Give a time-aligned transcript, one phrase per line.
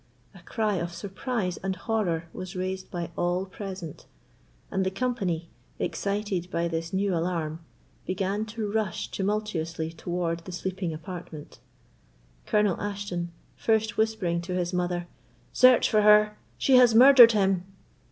[0.33, 4.07] A cry of surprise and horror was raised by all present;
[4.71, 7.59] and the company, excited by this new alarm,
[8.07, 11.59] began to rush tumultuously towards the sleeping apartment.
[12.47, 15.07] Colonel Ashton, first whispering to his mother,
[15.53, 17.63] "Search for her; she has murdered him!"